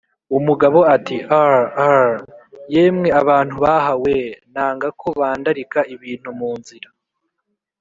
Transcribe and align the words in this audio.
Umugabo 0.37 0.79
ati 0.95 1.15
uhr 1.41 1.57
uhr, 1.87 2.09
yemwe 2.73 3.09
abantu 3.21 3.55
baha 3.63 3.93
we, 4.03 4.15
nanga 4.53 4.87
ko 4.99 5.07
bandarika 5.19 5.79
ibintu 5.95 6.29
mu 6.39 6.51
nzira 6.59 6.89